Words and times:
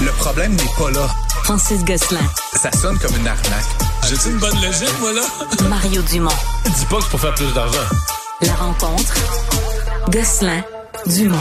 Le 0.00 0.10
problème 0.12 0.52
n'est 0.54 0.70
pas 0.78 0.90
là. 0.92 1.08
Francis 1.44 1.84
Gosselin. 1.84 2.20
Ça 2.54 2.70
sonne 2.72 2.98
comme 2.98 3.16
une 3.16 3.26
arnaque. 3.26 3.64
J'ai 4.08 4.30
une 4.30 4.38
bonne 4.38 4.54
logique, 4.62 5.00
moi, 5.00 5.12
là? 5.12 5.22
Mario 5.68 6.02
Dumont. 6.02 6.30
Dis 6.64 6.84
pas 6.86 6.96
que 6.98 7.02
c'est 7.02 7.10
pour 7.10 7.20
faire 7.20 7.34
plus 7.34 7.52
d'argent. 7.52 7.78
La 8.42 8.54
rencontre. 8.54 9.14
Gosselin. 10.10 10.62
Dumont. 11.06 11.38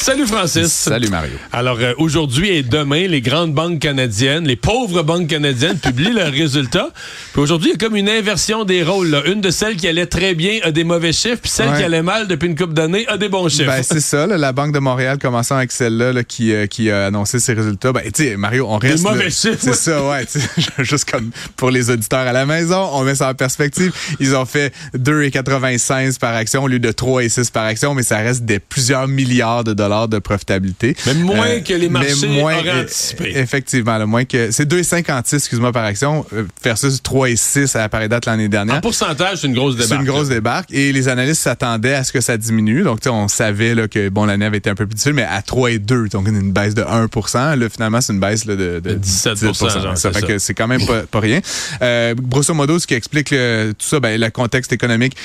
Salut 0.00 0.26
Francis. 0.26 0.72
Salut 0.72 1.08
Mario. 1.08 1.32
Alors 1.52 1.78
euh, 1.80 1.92
aujourd'hui 1.98 2.48
et 2.50 2.62
demain, 2.62 3.06
les 3.08 3.20
grandes 3.20 3.52
banques 3.52 3.80
canadiennes, 3.80 4.46
les 4.46 4.56
pauvres 4.56 5.02
banques 5.02 5.26
canadiennes 5.26 5.76
publient 5.78 6.12
leurs 6.12 6.30
résultats. 6.32 6.88
Puis 7.32 7.42
aujourd'hui, 7.42 7.70
il 7.70 7.72
y 7.72 7.84
a 7.84 7.86
comme 7.86 7.96
une 7.96 8.08
inversion 8.08 8.64
des 8.64 8.82
rôles. 8.84 9.08
là. 9.08 9.22
Une 9.26 9.40
de 9.40 9.50
celles 9.50 9.76
qui 9.76 9.86
allait 9.88 10.06
très 10.06 10.34
bien 10.34 10.60
a 10.62 10.70
des 10.70 10.84
mauvais 10.84 11.12
chiffres, 11.12 11.40
puis 11.42 11.50
celle 11.50 11.68
Ouais. 11.70 11.78
qui 11.78 11.82
allait 11.82 12.02
mal 12.02 12.26
depuis 12.28 12.46
une 12.48 12.56
couple 12.56 12.72
d'années 12.74 13.06
a 13.08 13.18
des 13.18 13.28
bons 13.28 13.48
chiffres. 13.50 13.66
Ben, 13.66 13.82
c'est 13.82 14.00
ça, 14.00 14.26
là, 14.26 14.38
la 14.38 14.52
Banque 14.52 14.72
de 14.72 14.78
Montréal 14.78 15.18
commençant 15.20 15.56
avec 15.56 15.72
celle-là 15.72 16.12
là, 16.12 16.24
qui, 16.24 16.52
euh, 16.54 16.66
qui 16.66 16.90
a 16.90 17.06
annoncé 17.06 17.38
ses 17.40 17.52
résultats. 17.52 17.92
Ben, 17.92 18.02
tu 18.04 18.24
sais, 18.24 18.36
Mario, 18.36 18.66
on 18.70 18.78
reste. 18.78 19.02
mauvais 19.04 19.24
là, 19.24 19.30
chiffres. 19.30 19.58
C'est 19.60 19.74
ça, 19.74 20.02
ouais. 20.08 20.24
Juste 20.78 21.10
comme 21.10 21.30
pour 21.56 21.70
les 21.70 21.90
auditeurs 21.90 22.20
à 22.26 22.32
la 22.32 22.46
maison, 22.46 22.88
on 22.94 23.02
met 23.02 23.16
ça 23.16 23.28
en 23.28 23.34
perspective. 23.34 23.92
Ils 24.20 24.34
ont 24.36 24.46
fait 24.46 24.72
2,95 24.96 26.18
par 26.18 26.34
action 26.34 26.62
au 26.62 26.68
lieu 26.68 26.78
de 26.78 26.92
3,6 26.92 27.50
par 27.50 27.64
action, 27.64 27.92
mais 27.94 28.04
ça 28.04 28.18
reste 28.18 28.44
des 28.44 28.60
plusieurs 28.60 29.08
milliards 29.08 29.64
de 29.64 29.74
dollars 29.74 29.87
de 30.08 30.18
profitabilité. 30.18 30.94
Mais 31.06 31.14
moins 31.14 31.60
que 31.60 31.72
les 31.72 31.88
mais 31.88 32.00
marchés 32.00 32.40
auraient 32.42 32.68
euh, 32.68 32.82
anticipé. 32.82 33.32
Effectivement, 33.36 33.98
là, 33.98 34.06
moins 34.06 34.24
que. 34.24 34.50
C'est 34.50 34.68
2,56, 34.70 35.34
excuse-moi, 35.36 35.72
par 35.72 35.84
action, 35.84 36.24
euh, 36.32 36.44
versus 36.62 37.00
3,6 37.02 37.76
à 37.76 37.80
la 37.80 37.88
pareille 37.88 38.08
date 38.08 38.26
l'année 38.26 38.48
dernière. 38.48 38.76
en 38.76 38.80
pourcentage, 38.80 39.38
c'est 39.40 39.46
une 39.46 39.54
grosse 39.54 39.76
C'est 39.76 39.82
débarque. 39.84 40.00
une 40.00 40.06
grosse 40.06 40.28
débarque 40.28 40.72
et 40.72 40.92
les 40.92 41.08
analystes 41.08 41.42
s'attendaient 41.42 41.94
à 41.94 42.04
ce 42.04 42.12
que 42.12 42.20
ça 42.20 42.36
diminue. 42.36 42.82
Donc, 42.82 43.00
on 43.06 43.28
savait 43.28 43.74
là, 43.74 43.88
que 43.88 44.08
bon 44.08 44.24
l'année 44.26 44.44
avait 44.46 44.58
été 44.58 44.70
un 44.70 44.74
peu 44.74 44.86
plus 44.86 44.94
difficile, 44.94 45.14
mais 45.14 45.24
à 45.24 45.42
3 45.42 45.70
et 45.72 45.78
2, 45.78 46.08
donc 46.08 46.28
une 46.28 46.52
baisse 46.52 46.74
de 46.74 46.82
1 46.82 47.08
Là, 47.56 47.68
finalement, 47.68 48.00
c'est 48.00 48.12
une 48.12 48.20
baisse 48.20 48.44
là, 48.44 48.56
de, 48.56 48.80
De 48.80 48.94
17 48.94 49.36
genre, 49.38 49.54
Ça 49.56 49.94
c'est 49.96 50.12
fait 50.12 50.20
ça. 50.20 50.26
que 50.26 50.38
c'est 50.38 50.54
quand 50.54 50.68
même 50.68 50.84
pas, 50.86 51.02
pas 51.02 51.20
rien. 51.20 51.40
Euh, 51.82 52.14
grosso 52.20 52.52
modo, 52.54 52.78
ce 52.78 52.86
qui 52.86 52.94
explique 52.94 53.30
le- 53.30 53.72
tout 53.78 53.86
ça, 53.86 54.00
ben, 54.00 54.20
le 54.20 54.30
contexte 54.30 54.72
économique 54.72 55.16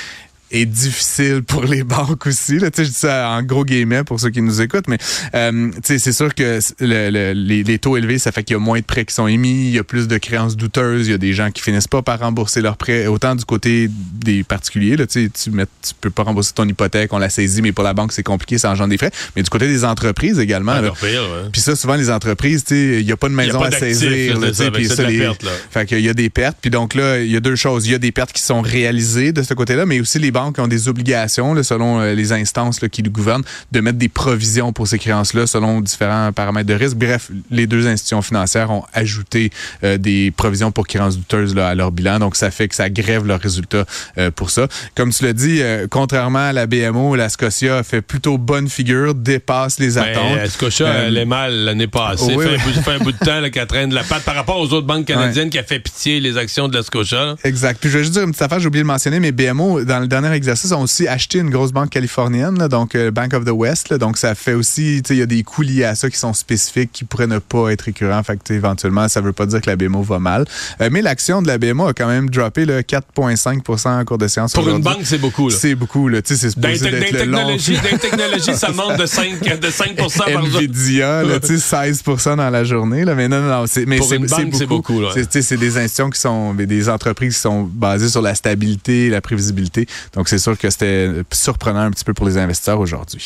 est 0.53 0.65
difficile 0.65 1.41
pour 1.43 1.65
les 1.65 1.83
banques 1.83 2.25
aussi. 2.27 2.59
Là. 2.59 2.69
Je 2.75 2.83
dis 2.83 2.91
ça 2.93 3.29
en 3.31 3.41
gros 3.43 3.65
guillemets 3.65 4.03
pour 4.03 4.19
ceux 4.19 4.29
qui 4.29 4.41
nous 4.41 4.61
écoutent, 4.61 4.87
mais 4.87 4.97
euh, 5.35 5.71
c'est 5.83 5.99
sûr 6.11 6.33
que 6.33 6.59
le- 6.79 7.09
le- 7.09 7.33
les, 7.33 7.63
les 7.63 7.79
taux 7.79 7.97
élevés, 7.97 8.19
ça 8.19 8.31
fait 8.31 8.43
qu'il 8.43 8.53
y 8.53 8.57
a 8.57 8.59
moins 8.59 8.79
de 8.79 8.85
prêts 8.85 9.03
qui 9.05 9.13
sont 9.13 9.27
émis, 9.27 9.67
il 9.67 9.71
y 9.71 9.79
a 9.79 9.83
plus 9.83 10.07
de 10.07 10.17
créances 10.17 10.55
douteuses, 10.55 11.07
il 11.07 11.11
y 11.11 11.13
a 11.13 11.17
des 11.17 11.33
gens 11.33 11.51
qui 11.51 11.61
finissent 11.61 11.87
pas 11.87 12.01
par 12.01 12.19
rembourser 12.19 12.61
leurs 12.61 12.77
prêts, 12.77 13.07
autant 13.07 13.35
du 13.35 13.43
côté 13.45 13.89
des 13.89 14.43
particuliers, 14.43 14.95
là, 14.95 15.07
tu 15.07 15.25
sais, 15.25 15.29
tu 15.33 15.51
peux 15.99 16.09
pas 16.11 16.23
rembourser 16.23 16.53
ton 16.53 16.67
hypothèque, 16.67 17.11
on 17.13 17.17
la 17.17 17.29
saisit, 17.29 17.61
mais 17.61 17.71
pour 17.71 17.83
la 17.83 17.93
banque, 17.93 18.11
c'est 18.13 18.23
compliqué, 18.23 18.57
ça 18.57 18.69
engendre 18.71 18.89
des 18.91 18.97
frais, 18.97 19.11
mais 19.35 19.43
du 19.43 19.49
côté 19.49 19.67
des 19.67 19.83
entreprises 19.83 20.39
également. 20.39 20.73
Encore 20.73 20.97
pire, 20.97 21.21
ouais. 21.23 21.49
puis 21.51 21.61
ça, 21.61 21.75
souvent, 21.75 21.95
les 21.95 22.09
entreprises, 22.11 22.63
il 22.69 23.03
n'y 23.05 23.11
a 23.11 23.17
pas 23.17 23.29
de 23.29 23.33
maison 23.33 23.59
pas 23.59 23.67
à 23.67 23.71
saisir. 23.71 24.39
là, 24.39 24.53
ça, 24.53 24.69
puis 24.71 24.87
ça, 24.87 25.03
les- 25.07 25.17
perte, 25.19 25.43
là. 25.43 25.51
Fait 25.71 25.85
qu'il 25.85 25.99
y 26.01 26.09
a 26.09 26.13
des 26.13 26.29
pertes. 26.29 26.57
Puis 26.61 26.69
donc 26.69 26.93
là, 26.93 27.19
il 27.19 27.31
y 27.31 27.35
a 27.35 27.39
deux 27.39 27.55
choses. 27.55 27.85
Il 27.87 27.91
y 27.91 27.95
a 27.95 27.97
des 27.99 28.11
pertes 28.11 28.31
qui 28.33 28.41
sont 28.41 28.61
réalisées 28.61 29.31
de 29.31 29.41
ce 29.41 29.53
côté-là, 29.53 29.85
mais 29.85 29.99
aussi 29.99 30.19
les 30.19 30.31
banques 30.31 30.42
ont 30.59 30.67
des 30.67 30.87
obligations, 30.87 31.53
là, 31.53 31.63
selon 31.63 31.99
euh, 31.99 32.13
les 32.13 32.31
instances 32.33 32.81
là, 32.81 32.89
qui 32.89 33.01
le 33.01 33.09
gouvernent, 33.09 33.43
de 33.71 33.79
mettre 33.79 33.97
des 33.97 34.09
provisions 34.09 34.73
pour 34.73 34.87
ces 34.87 34.99
créances-là 34.99 35.47
selon 35.47 35.81
différents 35.81 36.31
paramètres 36.31 36.67
de 36.67 36.73
risque. 36.73 36.97
Bref, 36.97 37.29
les 37.51 37.67
deux 37.67 37.87
institutions 37.87 38.21
financières 38.21 38.71
ont 38.71 38.83
ajouté 38.93 39.51
euh, 39.83 39.97
des 39.97 40.31
provisions 40.31 40.71
pour 40.71 40.87
créances 40.87 41.17
douteuses 41.17 41.55
là, 41.55 41.69
à 41.69 41.75
leur 41.75 41.91
bilan. 41.91 42.19
Donc, 42.19 42.35
ça 42.35 42.51
fait 42.51 42.67
que 42.67 42.75
ça 42.75 42.89
grève 42.89 43.25
leurs 43.25 43.39
résultats 43.39 43.85
euh, 44.17 44.31
pour 44.31 44.49
ça. 44.49 44.67
Comme 44.95 45.11
tu 45.11 45.23
l'as 45.23 45.33
dit, 45.33 45.61
euh, 45.61 45.87
contrairement 45.89 46.47
à 46.49 46.53
la 46.53 46.65
BMO, 46.67 47.15
la 47.15 47.29
Scotia 47.29 47.77
a 47.77 47.83
fait 47.83 48.01
plutôt 48.01 48.37
bonne 48.37 48.69
figure, 48.69 49.15
dépasse 49.15 49.79
les 49.79 49.97
attentes. 49.97 50.35
Ben, 50.35 50.49
Scotia, 50.49 50.87
Euh, 50.87 51.07
elle 51.07 51.17
est 51.17 51.25
mal 51.25 51.53
l'année 51.53 51.87
passée. 51.87 52.33
oui, 52.35 52.43
fait, 52.43 52.49
oui. 52.51 52.55
Un 52.55 52.63
bout, 52.63 52.81
fait 52.81 52.91
un 52.91 52.99
bout 52.99 53.11
de 53.11 53.17
temps 53.17 53.39
là, 53.39 53.49
qu'elle 53.51 53.67
traîne 53.67 53.89
de 53.89 53.95
la 53.95 54.03
patte 54.03 54.23
par 54.23 54.35
rapport 54.35 54.57
aux 54.59 54.71
autres 54.73 54.87
banques 54.87 55.05
canadiennes 55.05 55.49
qui 55.49 55.57
a 55.59 55.63
fait 55.63 55.79
pitié 55.79 56.19
les 56.19 56.37
actions 56.37 56.67
de 56.67 56.75
la 56.75 56.83
Scotia. 56.83 57.35
Exact. 57.43 57.77
Puis 57.79 57.89
je 57.89 57.97
vais 57.97 58.03
juste 58.03 58.13
dire 58.13 58.23
une 58.23 58.29
petite 58.31 58.41
affaire, 58.41 58.59
j'ai 58.59 58.67
oublié 58.67 58.83
de 58.83 58.87
mentionner, 58.87 59.19
mais 59.19 59.31
BMO, 59.31 59.83
dans 59.83 59.99
le 59.99 60.07
dernier 60.07 60.22
exercice, 60.31 60.71
ont 60.71 60.81
aussi 60.81 61.07
acheté 61.07 61.39
une 61.39 61.49
grosse 61.49 61.71
banque 61.71 61.89
californienne, 61.89 62.57
là, 62.57 62.67
donc 62.67 62.95
euh, 62.95 63.11
Bank 63.11 63.33
of 63.33 63.45
the 63.45 63.49
West. 63.51 63.89
là. 63.89 63.97
donc 63.97 64.17
ça 64.17 64.35
fait 64.35 64.53
aussi, 64.53 65.01
tu 65.03 65.09
sais, 65.09 65.15
il 65.15 65.19
y 65.19 65.21
a 65.23 65.25
des 65.25 65.43
coûts 65.43 65.61
liés 65.63 65.83
à 65.83 65.95
ça 65.95 66.09
qui 66.09 66.17
sont 66.17 66.33
spécifiques, 66.33 66.91
qui 66.93 67.03
pourraient 67.03 67.27
ne 67.27 67.39
pas 67.39 67.71
être 67.71 67.81
récurrents. 67.81 68.23
Fait 68.23 68.37
que, 68.37 68.53
éventuellement, 68.53 69.07
ça 69.07 69.21
veut 69.21 69.33
pas 69.33 69.45
dire 69.45 69.61
que 69.61 69.69
la 69.69 69.75
BMO 69.75 70.03
va 70.03 70.19
mal. 70.19 70.45
Euh, 70.81 70.89
mais 70.91 71.01
l'action 71.01 71.41
de 71.41 71.47
la 71.47 71.57
BMO 71.57 71.87
a 71.87 71.93
quand 71.93 72.07
même 72.07 72.29
droppé 72.29 72.65
là, 72.65 72.81
4,5 72.81 74.01
en 74.01 74.05
cours 74.05 74.17
de 74.17 74.27
séance. 74.27 74.53
Pour 74.53 74.67
une 74.69 74.81
banque, 74.81 74.99
c'est 75.03 75.17
beaucoup. 75.17 75.49
C'est 75.49 75.75
beaucoup, 75.75 76.07
là. 76.07 76.21
Tu 76.21 76.35
sais, 76.35 76.39
c'est 76.39 76.49
supposé 76.51 76.89
d'être 76.91 77.11
le 77.11 77.25
long. 77.25 77.47
dans 77.47 77.97
technologies, 77.97 78.55
ça 78.55 78.71
monte 78.73 78.97
de 78.99 79.05
5, 79.05 79.59
de 79.59 79.69
5 79.69 79.95
par 79.95 80.09
jour. 80.45 80.59
Nvidia, 80.61 81.23
là, 81.23 81.39
tu 81.39 81.59
sais, 81.59 81.59
16 81.59 82.03
dans 82.37 82.49
la 82.49 82.63
journée. 82.63 83.05
Là, 83.05 83.15
mais 83.15 83.27
non, 83.27 83.41
non, 83.41 83.49
non. 83.49 83.65
c'est- 83.67 83.85
Mais 83.85 83.97
Pour 83.97 84.07
c'est 84.07 84.17
une 84.17 84.27
c'est 84.27 84.43
banque, 84.43 84.55
c'est 84.55 84.65
beaucoup, 84.65 85.01
C'est 85.13 85.57
des 85.57 85.77
institutions 85.77 86.09
qui 86.09 86.19
sont, 86.19 86.53
des 86.53 86.89
entreprises 86.89 87.35
qui 87.35 87.41
sont 87.41 87.63
basées 87.63 88.09
sur 88.09 88.21
la 88.21 88.35
stabilité, 88.35 89.09
la 89.09 89.21
prévisibilité. 89.21 89.87
Donc, 90.13 90.29
c'est 90.29 90.37
sûr 90.37 90.57
que 90.57 90.69
c'était 90.69 91.09
surprenant 91.31 91.81
un 91.81 91.91
petit 91.91 92.05
peu 92.05 92.13
pour 92.13 92.25
les 92.25 92.37
investisseurs 92.37 92.79
aujourd'hui. 92.79 93.23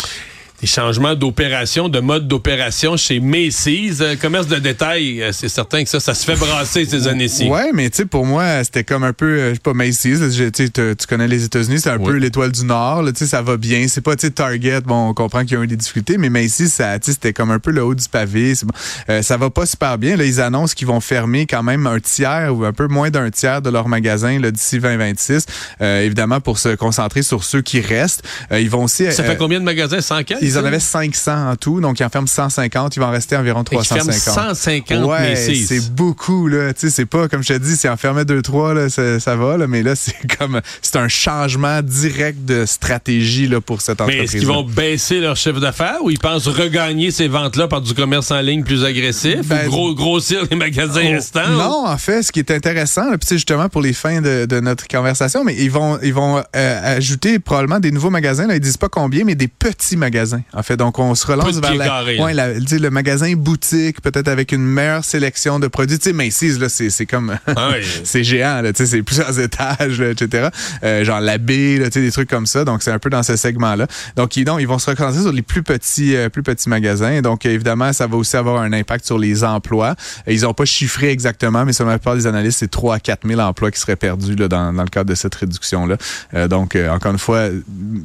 Des 0.62 0.68
changements 0.68 1.14
d'opération, 1.14 1.88
de 1.88 2.00
mode 2.00 2.28
d'opération 2.28 2.98
chez 2.98 3.20
Macy's. 3.20 4.02
Euh, 4.02 4.16
commerce 4.16 4.48
de 4.48 4.56
détail, 4.58 5.22
euh, 5.22 5.32
c'est 5.32 5.50
certain 5.50 5.84
que 5.84 5.90
ça, 5.90 6.00
ça 6.00 6.14
se 6.14 6.26
fait 6.26 6.36
brasser 6.36 6.86
ces 6.86 7.08
années-ci. 7.08 7.48
Ouais, 7.48 7.72
mais 7.74 7.90
tu 7.90 7.98
sais, 7.98 8.06
pour 8.06 8.26
moi, 8.26 8.64
c'était 8.64 8.84
comme 8.84 9.04
un 9.04 9.14
peu, 9.14 9.26
euh, 9.26 9.50
je 9.50 9.54
sais 9.56 9.60
pas, 9.60 9.74
Macy's. 9.74 10.20
tu 10.52 11.08
connais 11.08 11.28
les 11.28 11.44
États-Unis, 11.44 11.80
c'est 11.80 11.90
un 11.90 12.00
peu 12.00 12.16
l'étoile 12.16 12.52
du 12.52 12.66
Nord. 12.66 13.04
Tu 13.08 13.18
sais, 13.18 13.28
ça 13.28 13.42
va 13.42 13.58
bien. 13.58 13.88
C'est 13.88 14.02
pas, 14.02 14.16
tu 14.16 14.28
sais, 14.28 14.32
Target. 14.32 14.82
Bon, 14.82 15.10
on 15.10 15.14
comprend 15.14 15.42
qu'il 15.42 15.58
y 15.58 15.60
a 15.60 15.64
eu 15.64 15.68
des 15.68 15.76
difficultés, 15.76 16.18
mais 16.18 16.30
Macy's, 16.30 16.74
ça, 16.74 16.98
tu 17.00 17.08
sais, 17.08 17.12
c'était 17.14 17.34
comme 17.34 17.52
un 17.52 17.60
peu 17.60 17.72
le 17.72 17.84
haut 17.84 17.96
du 17.96 18.08
pavé. 18.10 18.54
bon. 18.64 18.74
Euh, 19.10 19.22
ça 19.22 19.38
va 19.38 19.50
pas 19.50 19.66
super 19.66 19.98
bien. 19.98 20.16
Là, 20.16 20.26
ils 20.26 20.42
annoncent 20.42 20.74
qu'ils 20.74 20.88
vont 20.88 21.00
fermer 21.00 21.46
quand 21.46 21.64
même 21.64 21.88
un 21.88 22.00
tiers 22.00 22.56
ou 22.56 22.66
un 22.66 22.74
peu 22.74 22.88
moins 22.88 23.10
d'un 23.10 23.30
tiers 23.30 23.62
de 23.62 23.70
leurs 23.70 23.88
magasins 23.88 24.40
là, 24.40 24.52
d'ici 24.52 24.80
2026. 24.80 25.46
Euh, 25.82 26.02
évidemment, 26.02 26.42
pour 26.42 26.60
se 26.60 26.76
concentrer 26.76 27.22
sur 27.22 27.44
ceux 27.44 27.62
qui 27.62 27.80
restent. 27.80 28.24
Ils 28.52 28.70
vont 28.70 28.86
aussi. 28.86 29.12
Ça 29.12 29.24
fait 29.24 29.38
combien 29.38 29.60
de 29.60 29.66
magasins? 29.66 30.02
100 30.02 30.24
quelques, 30.24 30.44
Ils 30.48 30.58
en 30.58 30.66
avaient 30.66 30.80
500 30.80 31.52
en 31.52 31.56
tout, 31.56 31.82
donc 31.82 32.00
ils 32.00 32.04
en 32.04 32.10
ferment 32.10 32.28
150. 32.28 32.96
Il 32.96 33.00
va 33.00 33.08
en 33.08 33.12
rester 33.12 33.36
environ 33.38 33.64
Fait 33.70 33.76
qu'ils 33.78 33.86
ferment 33.86 34.12
350. 34.12 34.56
150 34.56 35.06
Ouais, 35.10 35.36
c'est 35.36 35.92
beaucoup 35.94 36.48
là. 36.48 36.74
Tu 36.74 36.82
sais, 36.82 36.90
c'est 36.90 37.06
pas 37.06 37.28
comme 37.28 37.44
je 37.44 37.50
te 37.54 37.58
dis, 37.60 37.76
si 37.78 37.88
en 37.88 37.98
fermait 37.98 38.26
deux 38.26 38.42
trois 38.42 38.74
là, 38.74 38.90
ça, 38.90 39.20
ça 39.20 39.36
va 39.36 39.58
là, 39.58 39.68
mais 39.68 39.84
là 39.84 39.96
c'est 39.96 40.16
comme 40.38 40.62
c'est 40.82 40.96
un 40.98 41.08
changement 41.08 41.82
direct 41.82 42.46
de 42.46 42.66
stratégie 42.66 43.48
là 43.48 43.62
pour 43.62 43.82
cette 43.82 44.00
Mais 44.00 44.06
entreprise. 44.06 44.24
est-ce 44.24 44.38
qu'ils 44.38 44.48
vont 44.48 44.64
baisser 44.64 45.20
leur 45.20 45.36
chiffre 45.38 45.60
d'affaires 45.60 45.98
ou 46.04 46.10
ils 46.10 46.20
pensent 46.20 46.48
regagner 46.48 47.12
ces 47.12 47.28
ventes-là 47.28 47.68
par 47.68 47.82
du 47.82 47.94
commerce 47.94 48.32
en 48.32 48.40
ligne 48.42 48.64
plus 48.64 48.84
agressif 48.84 49.42
Ben, 49.46 49.68
ou 49.68 49.70
gros, 49.70 49.94
grossir 49.96 50.42
les 50.50 50.56
magasins 50.58 51.02
Oh, 51.06 51.12
restants? 51.12 51.50
Non, 51.50 51.86
en 51.88 51.98
fait, 51.98 52.24
ce 52.24 52.32
qui 52.32 52.40
est 52.40 52.52
intéressant, 52.52 53.10
là, 53.10 53.18
puis 53.18 53.28
c'est 53.28 53.36
justement 53.36 53.70
pour 53.70 53.82
les 53.82 53.94
fins 53.94 54.22
de, 54.22 54.46
de 54.46 54.60
notre 54.60 54.88
conversation, 54.88 55.44
mais 55.44 55.56
ils 55.56 55.72
vont 55.72 56.00
ils 56.02 56.14
vont 56.14 56.38
euh, 56.56 56.96
ajouter 56.98 57.40
probablement 57.40 57.80
des 57.80 57.92
nouveaux 57.92 58.10
magasins. 58.10 58.48
Là, 58.48 58.56
ils 58.56 58.60
disent 58.62 58.78
pas 58.78 58.90
combien, 58.90 59.24
mais 59.26 59.36
des 59.36 59.48
petits 59.48 59.98
magasins. 59.98 60.37
En 60.54 60.64
fait, 60.64 60.78
donc 60.78 61.00
on 61.00 61.16
se 61.16 61.26
relance 61.28 61.56
vers 61.56 61.76
la, 61.76 62.04
ouais, 62.04 62.34
le 62.34 62.90
magasin 62.90 63.34
boutique, 63.36 64.02
peut-être 64.02 64.28
avec 64.28 64.52
une 64.52 64.64
meilleure 64.64 65.04
sélection 65.04 65.60
de 65.60 65.68
produits. 65.68 66.00
Tu 66.00 66.10
sais, 66.10 66.14
Macy's 66.14 66.60
là, 66.60 66.70
c'est 66.70 66.90
c'est 66.90 67.06
comme 67.06 67.38
Ah 67.48 67.70
oui. 67.72 67.86
c'est 68.04 68.24
géant, 68.24 68.62
là, 68.62 68.74
tu 68.74 68.84
sais, 68.84 68.98
c'est 68.98 69.04
plusieurs 69.04 69.40
étages, 69.40 70.00
là, 70.00 70.10
etc. 70.10 70.50
Euh, 70.84 71.04
genre 71.04 71.20
la 71.20 71.38
baie, 71.38 71.78
là, 71.78 71.86
tu 71.86 71.94
sais, 71.94 72.02
des 72.02 72.12
trucs 72.12 72.30
comme 72.30 72.46
ça. 72.46 72.66
Donc, 72.66 72.84
c'est 72.84 72.92
un 72.92 73.00
peu 73.00 73.10
dans 73.10 73.24
ce 73.24 73.36
segment-là. 73.36 73.88
Donc, 74.16 74.36
ils, 74.38 74.48
ils 74.60 74.68
vont 74.68 74.80
se 74.80 74.90
reconcentrer 74.90 75.22
sur 75.22 75.32
les 75.32 75.42
plus 75.42 75.64
petits, 75.64 76.16
euh, 76.16 76.30
plus 76.30 76.44
petits 76.44 76.70
magasins. 76.70 77.22
Donc, 77.22 77.46
évidemment, 77.46 77.94
ça 77.94 78.08
va 78.08 78.18
aussi 78.18 78.38
avoir 78.38 78.62
un 78.62 78.74
impact 78.74 79.06
sur 79.06 79.18
les 79.18 79.44
emplois. 79.44 79.96
Ils 80.28 80.42
n'ont 80.42 80.54
pas 80.54 80.66
chiffré 80.66 81.10
exactement, 81.10 81.66
mais 81.66 81.74
selon 81.74 81.90
la 81.90 81.98
plupart 81.98 82.16
des 82.16 82.28
analystes, 82.28 82.60
c'est 82.60 82.72
3 82.72 82.96
à 82.96 83.00
4 83.00 83.28
000 83.28 83.40
emplois 83.40 83.72
qui 83.72 83.80
seraient 83.80 83.96
perdus 83.96 84.36
là, 84.36 84.48
dans, 84.48 84.74
dans 84.74 84.84
le 84.84 84.90
cadre 84.90 85.10
de 85.10 85.16
cette 85.16 85.36
réduction-là. 85.36 85.98
Euh, 86.34 86.48
donc, 86.48 86.78
encore 86.90 87.12
une 87.12 87.18
fois, 87.18 87.48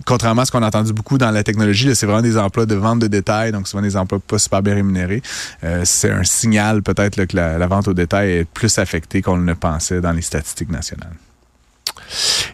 contrairement 0.06 0.42
à 0.42 0.44
ce 0.44 0.52
qu'on 0.52 0.62
a 0.62 0.66
entendu 0.66 0.92
beaucoup 0.92 1.18
dans 1.18 1.30
la 1.30 1.42
technologie, 1.42 1.86
là, 1.86 1.94
c'est 1.94 2.06
vraiment 2.06 2.21
des 2.22 2.38
emplois 2.38 2.66
de 2.66 2.74
vente 2.74 3.00
de 3.00 3.06
détail, 3.06 3.52
donc 3.52 3.68
souvent 3.68 3.82
des 3.82 3.96
emplois 3.96 4.20
pas 4.20 4.38
super 4.38 4.62
bien 4.62 4.74
rémunérés. 4.74 5.22
Euh, 5.64 5.82
c'est 5.84 6.10
un 6.10 6.24
signal 6.24 6.82
peut-être 6.82 7.24
que 7.24 7.36
la, 7.36 7.58
la 7.58 7.66
vente 7.66 7.88
au 7.88 7.94
détail 7.94 8.30
est 8.30 8.44
plus 8.44 8.78
affectée 8.78 9.22
qu'on 9.22 9.36
ne 9.36 9.46
le 9.46 9.54
pensait 9.54 10.00
dans 10.00 10.12
les 10.12 10.22
statistiques 10.22 10.70
nationales. 10.70 11.16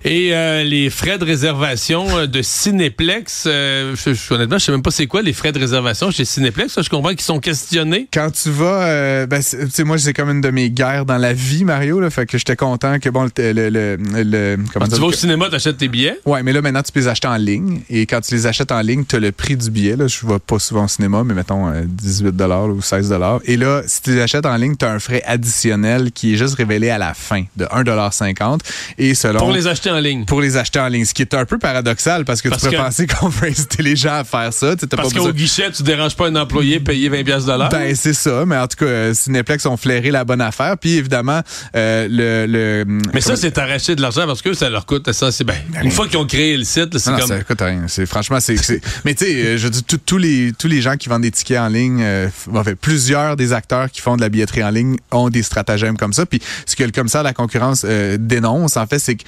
Et 0.04 0.34
euh, 0.34 0.62
les 0.64 0.90
frais 0.90 1.18
de 1.18 1.24
réservation 1.24 2.06
euh, 2.18 2.26
de 2.26 2.42
Cinéplex, 2.42 3.44
euh, 3.46 3.94
je, 3.96 4.14
je- 4.14 4.34
honnêtement, 4.34 4.58
je 4.58 4.64
sais 4.66 4.72
même 4.72 4.82
pas 4.82 4.90
c'est 4.90 5.06
quoi 5.06 5.22
les 5.22 5.32
frais 5.32 5.52
de 5.52 5.58
réservation 5.58 6.10
chez 6.10 6.24
Cinéplex. 6.24 6.80
Je 6.80 6.88
comprends 6.88 7.10
qu'ils 7.10 7.20
sont 7.22 7.40
questionnés. 7.40 8.08
Quand 8.12 8.30
tu 8.30 8.50
vas, 8.50 8.82
euh, 8.84 9.26
ben, 9.26 9.42
tu 9.42 9.56
sais, 9.70 9.84
moi, 9.84 9.98
c'est 9.98 10.12
comme 10.12 10.30
une 10.30 10.40
de 10.40 10.50
mes 10.50 10.70
guerres 10.70 11.04
dans 11.04 11.18
la 11.18 11.32
vie, 11.32 11.64
Mario, 11.64 12.00
là, 12.00 12.10
fait 12.10 12.26
que 12.26 12.38
j'étais 12.38 12.56
content 12.56 12.98
que, 12.98 13.08
bon, 13.08 13.24
le, 13.36 13.52
le, 13.52 13.68
le, 13.70 13.96
le- 14.22 14.56
comment 14.72 14.86
tu 14.86 14.92
dire, 14.92 15.00
vas 15.00 15.06
au 15.06 15.10
que- 15.10 15.16
cinéma, 15.16 15.48
t'achètes 15.50 15.78
tes 15.78 15.88
billets? 15.88 16.18
Ouais, 16.24 16.42
mais 16.42 16.52
là, 16.52 16.62
maintenant, 16.62 16.82
tu 16.82 16.92
peux 16.92 17.00
les 17.00 17.08
acheter 17.08 17.28
en 17.28 17.36
ligne. 17.36 17.80
Et 17.90 18.06
quand 18.06 18.20
tu 18.20 18.34
les 18.34 18.46
achètes 18.46 18.72
en 18.72 18.80
ligne, 18.80 19.04
tu 19.04 19.16
as 19.16 19.20
le 19.20 19.32
prix 19.32 19.56
du 19.56 19.70
billet. 19.70 19.96
Là. 19.96 20.06
Je 20.06 20.26
vais 20.26 20.38
pas 20.38 20.58
souvent 20.58 20.84
au 20.84 20.88
cinéma, 20.88 21.24
mais 21.24 21.34
mettons 21.34 21.68
euh, 21.68 21.82
18 21.86 22.34
ou 22.68 22.82
16 22.82 23.14
Et 23.44 23.56
là, 23.56 23.82
si 23.86 24.02
tu 24.02 24.10
les 24.14 24.20
achètes 24.20 24.46
en 24.46 24.56
ligne, 24.56 24.76
tu 24.76 24.84
as 24.84 24.90
un 24.92 24.98
frais 24.98 25.22
additionnel 25.26 26.12
qui 26.12 26.34
est 26.34 26.36
juste 26.36 26.54
révélé 26.54 26.90
à 26.90 26.98
la 26.98 27.14
fin 27.14 27.44
de 27.56 27.64
1,50 27.64 28.60
Et 28.98 29.14
selon. 29.14 29.38
Pour 29.38 29.47
les 29.52 29.66
acheter 29.66 29.90
en 29.90 29.98
ligne. 29.98 30.24
pour 30.24 30.40
les 30.40 30.56
acheter 30.56 30.78
en 30.80 30.88
ligne. 30.88 31.04
Ce 31.04 31.14
qui 31.14 31.22
est 31.22 31.34
un 31.34 31.44
peu 31.44 31.58
paradoxal 31.58 32.24
parce 32.24 32.42
que 32.42 32.48
Parce 32.48 32.62
tu 32.62 32.70
que- 32.70 32.76
penser 32.76 33.06
qu'on 33.08 33.28
veut 33.28 33.48
inciter 33.48 33.82
les 33.82 33.96
gens 33.96 34.14
à 34.14 34.24
faire 34.24 34.52
ça. 34.52 34.76
T'as 34.76 34.86
Parce 34.96 35.08
qu'au 35.12 35.18
besoin- 35.20 35.32
guichet, 35.32 35.70
tu 35.70 35.82
déranges 35.82 36.16
pas 36.16 36.28
un 36.28 36.36
employé 36.36 36.80
payer 36.80 37.08
20 37.08 37.24
pièces 37.24 37.44
ben, 37.46 37.94
c'est 37.94 38.12
ça, 38.14 38.44
mais 38.46 38.56
en 38.56 38.66
tout 38.66 38.76
cas, 38.76 38.84
euh, 38.86 39.14
Cineplex 39.14 39.64
ont 39.66 39.76
flairé 39.76 40.10
la 40.10 40.24
bonne 40.24 40.40
affaire. 40.40 40.76
Puis 40.78 40.94
évidemment, 40.96 41.40
euh, 41.76 42.06
le, 42.10 42.46
le. 42.46 42.84
mais 43.14 43.20
ça, 43.20 43.36
c'est 43.36 43.56
arracher 43.58 43.94
de 43.96 44.02
l'argent 44.02 44.26
parce 44.26 44.42
que 44.42 44.52
ça 44.54 44.68
leur 44.68 44.86
coûte. 44.86 45.10
Ça, 45.12 45.32
c'est 45.32 45.44
ben, 45.44 45.54
une 45.82 45.90
fois 45.90 46.06
qu'ils 46.08 46.18
ont 46.18 46.26
créé 46.26 46.56
le 46.56 46.64
site, 46.64 46.92
là, 46.94 47.00
c'est 47.00 47.10
Non, 47.10 47.18
comme. 47.18 47.28
ça 47.28 47.40
coûte 47.42 47.60
rien. 47.60 47.84
C'est 47.88 48.06
franchement, 48.06 48.38
c'est. 48.40 48.56
c'est- 48.56 48.80
Mais 49.04 49.14
tu 49.14 49.24
sais, 49.24 49.34
euh, 49.34 49.56
je 49.58 49.68
dis 49.68 49.82
tous- 49.82 49.98
tous 49.98 50.18
les 50.18 50.52
tous 50.58 50.68
les 50.68 50.82
gens 50.82 50.96
qui 50.96 51.08
vendent 51.08 51.22
des 51.22 51.30
tickets 51.30 51.58
en 51.58 51.68
ligne, 51.68 52.00
euh, 52.02 52.28
en 52.54 52.64
fait, 52.64 52.74
plusieurs 52.74 53.36
des 53.36 53.52
acteurs 53.52 53.90
qui 53.90 54.00
font 54.00 54.16
de 54.16 54.20
la 54.20 54.28
billetterie 54.28 54.64
en 54.64 54.70
ligne 54.70 54.96
ont 55.10 55.28
des 55.30 55.42
stratagèmes 55.42 55.96
comme 55.96 56.12
ça. 56.12 56.26
Puis 56.26 56.40
ce 56.66 56.76
que 56.76 56.84
le 56.84 56.90
commissaire 56.90 57.22
de 57.22 57.28
la 57.28 57.34
concurrence 57.34 57.82
euh, 57.84 58.16
dénonce, 58.20 58.76
en 58.76 58.86
fait, 58.86 58.98
c'est 58.98 59.14
que 59.16 59.24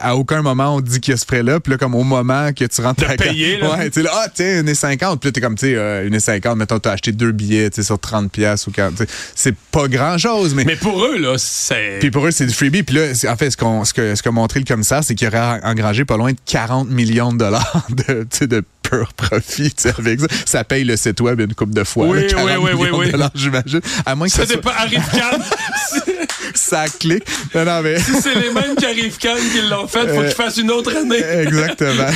à 0.00 0.16
aucun 0.16 0.42
moment 0.42 0.76
on 0.76 0.80
dit 0.80 1.00
qu'il 1.00 1.12
y 1.12 1.14
a 1.14 1.16
ce 1.16 1.24
frais-là. 1.24 1.60
Puis 1.60 1.72
là, 1.72 1.78
comme 1.78 1.94
au 1.94 2.04
moment 2.04 2.52
que 2.52 2.64
tu 2.64 2.80
rentres 2.80 3.00
De 3.02 3.06
ta 3.06 3.16
payer, 3.16 3.58
là. 3.58 3.76
ouais, 3.76 3.90
tu 3.90 4.00
sais, 4.00 4.02
là, 4.02 4.10
ah 4.14 4.26
tiens, 4.32 4.60
une 4.60 4.68
et 4.68 4.74
50. 4.74 5.20
Puis 5.20 5.28
là, 5.28 5.32
t'es 5.32 5.40
comme 5.40 5.54
tu 5.54 5.66
sais, 5.66 5.74
euh, 5.74 6.06
une 6.06 6.14
et 6.14 6.20
50. 6.20 6.56
Mettons, 6.56 6.78
t'as 6.78 6.92
acheté 6.92 7.12
deux 7.12 7.32
billets, 7.32 7.70
tu 7.70 7.76
sais, 7.76 7.82
sur 7.82 7.98
30 7.98 8.30
pièces 8.30 8.66
ou 8.66 8.70
40. 8.70 8.96
tu 8.96 9.04
sais, 9.04 9.10
C'est 9.34 9.56
pas 9.72 9.88
grand-chose, 9.88 10.54
mais 10.54 10.64
Mais 10.64 10.76
pour 10.76 11.04
eux, 11.04 11.18
là, 11.18 11.36
c'est. 11.38 11.98
puis 12.00 12.10
pour 12.10 12.26
eux, 12.26 12.30
c'est 12.30 12.46
du 12.46 12.54
freebie. 12.54 12.82
Puis 12.82 12.96
là, 12.96 13.06
en 13.32 13.36
fait, 13.36 13.50
ce 13.50 13.56
qu'on 13.56 13.84
ce 13.84 13.94
que, 13.94 14.14
ce 14.14 14.22
qu'a 14.22 14.30
montré 14.30 14.60
le 14.60 14.66
commissaire, 14.66 15.02
c'est 15.04 15.14
qu'il 15.14 15.28
aurait 15.28 15.60
engrangé 15.62 16.04
pas 16.04 16.16
loin 16.16 16.32
de 16.32 16.38
40 16.46 16.88
millions 16.90 17.32
de 17.32 17.38
dollars 17.38 17.86
de 17.90 18.62
pur 18.90 19.12
profit 19.14 19.72
tu 19.74 19.82
sais, 19.82 19.92
avec 19.98 20.20
ça. 20.20 20.26
Ça 20.44 20.64
paye 20.64 20.84
le 20.84 20.96
site 20.96 21.20
web 21.20 21.40
une 21.40 21.54
coupe 21.54 21.72
de 21.74 21.84
fois. 21.84 22.06
Oui, 22.06 22.22
là, 22.22 22.26
40 22.28 22.46
oui, 22.62 22.70
oui, 22.74 22.88
oui, 22.92 23.10
oui. 23.14 23.20
j'imagine. 23.34 23.80
À 24.04 24.14
moins 24.14 24.26
que 24.28 24.32
Ça 24.32 24.42
Arrive 24.78 25.00
ça 26.54 26.84
clique. 26.88 27.24
Non, 27.54 27.64
non, 27.64 27.82
mais... 27.82 27.98
c'est 27.98 28.34
les 28.34 28.50
mêmes 28.52 28.74
qui 28.76 28.84
arrivent 28.84 29.16
calme 29.18 29.40
qui 29.52 29.60
l'ont 29.68 29.86
fait. 29.86 30.00
Faut 30.00 30.20
Euh, 30.20 30.26
qu'ils 30.26 30.34
fassent 30.36 30.56
une 30.56 30.70
autre 30.70 30.94
année. 30.96 31.18
Exactement. 31.42 32.06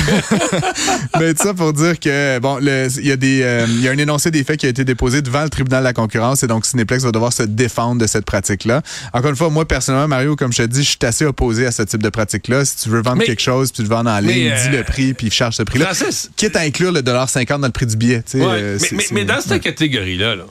Mais 1.19 1.33
tout 1.33 1.43
ça 1.43 1.53
pour 1.53 1.73
dire 1.73 1.99
que 1.99 2.39
bon, 2.39 2.59
il 2.59 3.05
y 3.05 3.11
a 3.11 3.15
des, 3.15 3.41
euh, 3.43 3.65
il 3.67 3.81
y 3.81 3.87
a 3.87 3.91
un 3.91 3.97
énoncé 3.97 4.31
des 4.31 4.43
faits 4.43 4.59
qui 4.59 4.65
a 4.65 4.69
été 4.69 4.83
déposé 4.83 5.21
devant 5.21 5.43
le 5.43 5.49
tribunal 5.49 5.81
de 5.81 5.85
la 5.85 5.93
concurrence 5.93 6.43
et 6.43 6.47
donc 6.47 6.65
Cineplex 6.65 7.03
va 7.03 7.11
devoir 7.11 7.31
se 7.33 7.43
défendre 7.43 8.01
de 8.01 8.07
cette 8.07 8.25
pratique-là. 8.25 8.81
Encore 9.13 9.29
une 9.29 9.35
fois, 9.35 9.49
moi 9.49 9.65
personnellement, 9.67 10.07
Mario, 10.07 10.35
comme 10.35 10.51
je 10.51 10.63
te 10.63 10.67
dis, 10.67 10.83
je 10.83 10.89
suis 10.89 10.97
assez 11.03 11.25
opposé 11.25 11.65
à 11.65 11.71
ce 11.71 11.83
type 11.83 12.03
de 12.03 12.09
pratique-là. 12.09 12.65
Si 12.65 12.75
tu 12.77 12.89
veux 12.89 13.01
vendre 13.01 13.17
Mais- 13.17 13.25
quelque 13.25 13.41
chose, 13.41 13.71
puis 13.71 13.83
tu 13.83 13.89
le 13.89 13.95
vends 13.95 14.05
en 14.05 14.19
ligne, 14.19 14.51
euh, 14.51 14.63
dis 14.69 14.75
le 14.75 14.83
prix 14.83 15.13
puis 15.13 15.31
charge 15.31 15.55
ce 15.55 15.63
prix-là. 15.63 15.93
Francis- 15.93 16.29
Quitte 16.35 16.55
à 16.55 16.64
inclure 16.65 16.91
le 16.91 17.01
dollar 17.01 17.29
50 17.29 17.61
dans 17.61 17.67
le 17.67 17.73
prix 17.73 17.85
du 17.85 17.97
billet. 17.97 18.23
Ouais, 18.33 18.41
euh, 18.43 18.79
mais, 19.11 19.25
dans 19.25 19.41
cette 19.41 19.51
ouais. 19.51 19.59
catégorie-là, 19.59 20.35
là, 20.35 20.45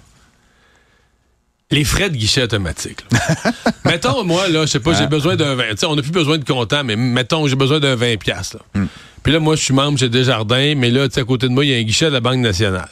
les 1.70 1.84
frais 1.84 2.10
de 2.10 2.16
guichet 2.16 2.42
automatique. 2.42 3.04
mettons, 3.84 4.24
moi, 4.24 4.48
là, 4.48 4.66
je 4.66 4.70
sais 4.70 4.80
pas, 4.80 4.94
j'ai 4.94 5.06
besoin 5.06 5.36
d'un 5.36 5.54
20. 5.54 5.70
tu 5.70 5.76
sais, 5.78 5.86
On 5.86 5.96
n'a 5.96 6.02
plus 6.02 6.10
besoin 6.12 6.38
de 6.38 6.44
comptant, 6.44 6.84
mais 6.84 6.96
mettons, 6.96 7.46
j'ai 7.46 7.56
besoin 7.56 7.80
d'un 7.80 7.96
20$. 7.96 8.18
piastres, 8.18 8.58
là. 8.58 8.80
Hmm. 8.80 8.86
Puis 9.22 9.32
là, 9.32 9.40
moi, 9.40 9.56
je 9.56 9.62
suis 9.62 9.72
membre 9.74 9.98
chez 9.98 10.10
Desjardins, 10.10 10.74
mais 10.76 10.90
là, 10.90 11.08
tu 11.08 11.14
sais, 11.14 11.22
à 11.22 11.24
côté 11.24 11.48
de 11.48 11.52
moi, 11.52 11.64
il 11.64 11.70
y 11.70 11.74
a 11.74 11.78
un 11.78 11.82
guichet 11.82 12.06
de 12.06 12.10
la 12.10 12.20
Banque 12.20 12.40
nationale. 12.40 12.90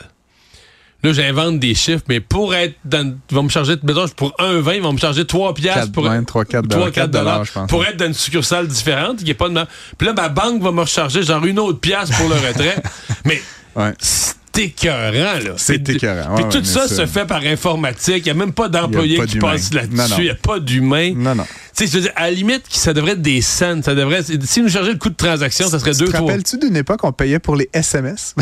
Là, 1.04 1.12
j'invente 1.12 1.58
des 1.58 1.74
chiffres, 1.74 2.04
mais 2.08 2.20
pour 2.20 2.54
être 2.54 2.74
dans. 2.84 3.16
Ils 3.30 3.34
vont 3.34 3.42
me 3.42 3.48
charger, 3.48 3.74
mettons, 3.82 4.06
pour 4.08 4.32
un 4.38 4.60
20, 4.60 4.74
ils 4.74 4.82
vont 4.82 4.92
me 4.92 4.98
charger 4.98 5.26
3 5.26 5.52
piastres 5.54 5.90
pour. 5.92 6.04
ouais, 6.04 6.22
trois, 6.24 6.44
quatre 6.44 6.68
3, 6.68 6.78
dollars, 6.78 6.92
4 6.92 7.10
dollars, 7.10 7.44
je 7.44 7.52
pense. 7.52 7.68
Pour 7.68 7.84
être 7.84 7.96
dans 7.96 8.06
une 8.06 8.14
succursale 8.14 8.68
différente, 8.68 9.24
pas 9.34 9.48
de 9.48 9.60
Puis 9.98 10.06
là, 10.06 10.12
ma 10.12 10.28
banque 10.28 10.62
va 10.62 10.70
me 10.70 10.80
recharger 10.80 11.22
genre 11.24 11.44
une 11.44 11.58
autre 11.58 11.80
pièce 11.80 12.10
pour 12.10 12.28
le 12.28 12.34
retrait. 12.36 12.76
mais 13.24 13.42
Ouais. 13.74 13.94
c'est 13.98 14.34
écœurant, 14.58 15.38
là. 15.42 15.52
C'est 15.56 15.88
écœurant, 15.88 16.34
Puis 16.34 16.44
ouais, 16.44 16.50
tout 16.50 16.64
ça 16.64 16.86
se 16.86 17.06
fait 17.06 17.24
par 17.26 17.42
informatique. 17.42 18.18
Il 18.18 18.24
n'y 18.24 18.30
a 18.30 18.34
même 18.34 18.52
pas 18.52 18.68
d'employé 18.68 19.14
Il 19.14 19.16
y 19.16 19.16
a 19.16 19.20
pas 19.20 19.26
qui 19.26 19.32
d'humain. 19.38 19.50
passe 19.52 19.72
Non, 19.72 19.80
là-dessus. 19.80 20.14
Il 20.18 20.24
n'y 20.24 20.30
a 20.30 20.34
pas 20.34 20.60
d'humain. 20.60 21.14
Non, 21.16 21.34
non. 21.34 21.46
Tu 21.76 21.84
sais, 21.84 21.90
je 21.90 21.96
veux 21.96 22.02
dire, 22.02 22.12
à 22.16 22.22
la 22.22 22.30
limite, 22.30 22.64
ça 22.68 22.92
devrait 22.92 23.12
être 23.12 23.22
des 23.22 23.40
cents. 23.40 23.82
Ça 23.82 23.94
devrait, 23.94 24.22
si 24.22 24.62
nous 24.62 24.68
chargeait 24.68 24.92
le 24.92 24.98
coût 24.98 25.10
de 25.10 25.14
transaction, 25.14 25.68
ça 25.68 25.78
serait 25.78 25.92
Tu 25.92 25.98
deux, 26.04 26.08
te 26.08 26.16
rappelles-tu 26.16 26.58
d'une 26.58 26.76
époque 26.76 27.00
on 27.02 27.12
payait 27.12 27.38
pour 27.38 27.56
les 27.56 27.68
SMS? 27.72 28.34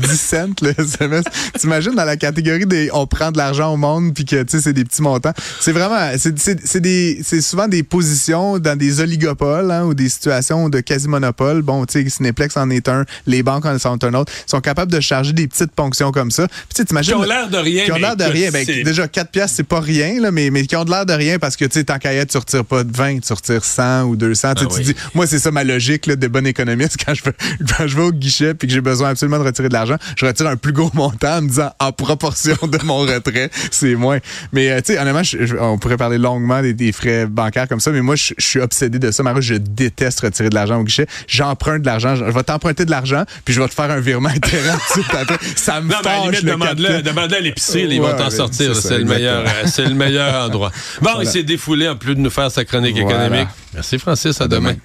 10 0.00 0.20
cents 0.20 0.46
le 0.62 0.70
SMS. 0.78 1.24
T'imagines 1.58 1.94
dans 1.94 2.04
la 2.04 2.16
catégorie 2.16 2.66
des 2.66 2.90
on 2.92 3.06
prend 3.06 3.30
de 3.30 3.38
l'argent 3.38 3.72
au 3.72 3.76
monde 3.76 4.14
puis 4.14 4.24
que 4.24 4.42
tu 4.42 4.56
sais 4.56 4.62
c'est 4.62 4.72
des 4.72 4.84
petits 4.84 5.02
montants. 5.02 5.32
C'est 5.60 5.72
vraiment 5.72 6.16
c'est 6.16 6.38
c'est 6.38 6.66
c'est 6.66 6.80
des 6.80 7.20
c'est 7.22 7.40
souvent 7.40 7.68
des 7.68 7.82
positions 7.82 8.58
dans 8.58 8.76
des 8.76 9.00
oligopoles 9.00 9.70
hein, 9.70 9.84
ou 9.84 9.94
des 9.94 10.08
situations 10.08 10.68
de 10.68 10.80
quasi 10.80 11.08
monopole. 11.08 11.62
Bon, 11.62 11.84
tu 11.86 12.02
sais 12.02 12.08
Cineplex 12.08 12.56
en 12.56 12.70
est 12.70 12.88
un, 12.88 13.04
les 13.26 13.42
banques 13.42 13.66
en 13.66 13.78
sont 13.78 14.02
un 14.04 14.14
autre. 14.14 14.32
Ils 14.46 14.50
sont 14.50 14.60
capables 14.60 14.90
de 14.92 15.00
charger 15.00 15.32
des 15.32 15.46
petites 15.46 15.72
ponctions 15.72 16.12
comme 16.12 16.30
ça. 16.30 16.46
Puis 16.48 16.84
tu 16.86 16.94
sais 16.94 17.02
Qui 17.02 17.14
ont 17.14 17.22
l'air 17.22 17.48
de 17.48 17.56
rien. 17.56 17.84
qui 17.84 17.92
ont 17.92 17.96
l'air 17.96 18.16
de 18.16 18.24
rien. 18.24 18.50
Ben, 18.50 18.64
déjà, 18.64 19.08
4 19.08 19.30
piastres, 19.30 19.56
c'est 19.56 19.62
pas 19.64 19.80
rien, 19.80 20.20
là, 20.20 20.30
mais, 20.30 20.50
mais 20.50 20.66
qui 20.66 20.76
ont 20.76 20.84
de 20.84 20.90
l'air 20.90 21.06
de 21.06 21.12
rien 21.12 21.38
parce 21.38 21.56
que, 21.56 21.64
tu 21.64 21.72
sais, 21.72 21.84
tant 21.84 21.98
qu'à 21.98 22.12
être, 22.14 22.30
tu 22.30 22.43
retires 22.44 22.64
pas 22.64 22.84
de 22.84 22.96
20, 22.96 23.20
tu 23.20 23.32
retires 23.32 23.64
100 23.64 24.02
ou 24.04 24.16
200. 24.16 24.54
Tu 24.54 24.60
sais, 24.62 24.66
Ah 24.70 24.72
tu 24.74 24.78
oui. 24.80 24.84
dis, 24.84 24.94
moi, 25.14 25.26
c'est 25.26 25.38
ça 25.38 25.50
ma 25.50 25.64
logique 25.64 26.06
là, 26.06 26.16
de 26.16 26.26
bon 26.28 26.46
économiste. 26.46 26.96
Quand 27.04 27.14
je, 27.14 27.22
vais, 27.24 27.32
quand 27.76 27.86
je 27.86 27.96
vais 27.96 28.02
au 28.02 28.12
guichet 28.12 28.54
puis 28.54 28.68
que 28.68 28.74
j'ai 28.74 28.80
besoin 28.80 29.10
absolument 29.10 29.38
de 29.38 29.44
retirer 29.44 29.68
de 29.68 29.74
l'argent, 29.74 29.96
je 30.16 30.24
retire 30.26 30.46
un 30.46 30.56
plus 30.56 30.72
gros 30.72 30.90
montant 30.94 31.38
en 31.38 31.42
me 31.42 31.48
disant, 31.48 31.70
en 31.80 31.92
proportion 31.92 32.56
de 32.62 32.78
mon 32.84 32.98
retrait, 32.98 33.50
c'est 33.70 33.94
moins. 33.94 34.18
Mais, 34.52 34.70
euh, 34.70 34.78
tu 34.80 34.92
sais, 34.94 34.98
honnêtement, 34.98 35.22
je- 35.22 35.44
je- 35.46 35.56
on 35.56 35.78
pourrait 35.78 35.96
parler 35.96 36.18
longuement 36.18 36.62
des, 36.62 36.72
des 36.74 36.92
frais 36.92 37.26
bancaires 37.26 37.68
comme 37.68 37.80
ça, 37.80 37.90
mais 37.90 38.00
moi, 38.02 38.16
je, 38.16 38.34
je 38.38 38.44
suis 38.46 38.60
obsédé 38.60 38.98
de 38.98 39.10
ça. 39.10 39.22
Marie, 39.22 39.42
je 39.42 39.54
déteste 39.54 40.20
retirer 40.20 40.48
de 40.50 40.54
l'argent 40.54 40.78
au 40.80 40.84
guichet. 40.84 41.06
J'emprunte 41.26 41.82
de 41.82 41.86
l'argent. 41.86 42.14
Je 42.16 42.24
vais 42.24 42.42
t'emprunter 42.42 42.84
de 42.84 42.90
l'argent 42.90 43.24
puis 43.44 43.54
je 43.54 43.60
vais 43.60 43.68
te 43.68 43.74
faire 43.74 43.90
un 43.90 44.00
virement 44.00 44.28
après. 44.34 44.58
Ça 45.56 45.80
me 45.80 45.90
Non, 45.90 45.96
mais 46.04 46.10
à 46.10 46.18
la 46.18 46.24
limite, 46.24 46.42
le 46.42 46.50
demande-le 46.52 47.02
demande-le 47.02 47.36
à 47.36 47.40
ils 47.40 48.00
Ouais, 48.00 48.10
vont 48.10 48.16
t'en 48.16 48.24
ouais, 48.24 48.30
sortir. 48.30 48.76
c'est 48.76 48.98
le, 48.98 49.04
meilleur, 49.04 49.44
euh, 49.46 49.66
c'est 49.66 49.84
le 49.86 49.94
meilleur 49.94 50.44
endroit. 50.46 50.70
Bon, 51.00 51.10
il 51.10 51.14
Voilà. 51.14 51.30
s'est 51.30 51.42
défoulé 51.42 51.88
en 51.88 51.96
plus 51.96 52.14
de 52.14 52.20
nous 52.20 52.30
faire 52.34 52.50
sa 52.50 52.64
chronique 52.64 52.98
Voilà. 53.00 53.26
économique. 53.26 53.48
Merci, 53.72 53.98
Francis. 53.98 54.40
À, 54.40 54.44
À 54.44 54.48
demain. 54.48 54.70
demain. 54.72 54.80